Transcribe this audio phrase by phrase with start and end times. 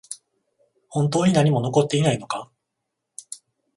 [0.89, 2.49] 本当に何も残っていないのか？